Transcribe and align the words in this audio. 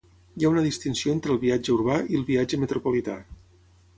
Hi 0.37 0.45
ha 0.45 0.49
una 0.53 0.63
distinció 0.67 1.13
entre 1.17 1.33
el 1.35 1.41
viatge 1.43 1.75
urbà 1.75 1.99
i 2.15 2.19
el 2.21 2.25
viatge 2.31 2.61
metropolità. 2.65 3.21